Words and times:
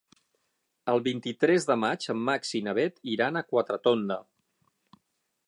El 0.93 1.01
vint-i-tres 1.07 1.67
de 1.71 1.77
maig 1.81 2.07
en 2.15 2.23
Max 2.31 2.55
i 2.61 2.63
na 2.69 2.75
Bet 2.81 2.99
iran 3.17 3.39
a 3.39 3.45
Quatretonda. 3.53 4.19